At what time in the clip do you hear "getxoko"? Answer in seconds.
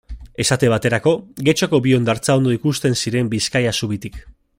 1.49-1.81